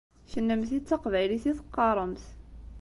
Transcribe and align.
Kennemti 0.31 0.79
d 0.79 0.83
taqbaylit 0.87 1.45
i 1.51 1.53
teqqaṛemt. 1.57 2.23